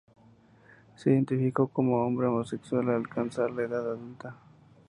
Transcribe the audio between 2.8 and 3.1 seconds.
al